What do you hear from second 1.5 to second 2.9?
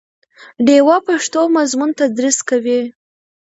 مضمون تدریس کوي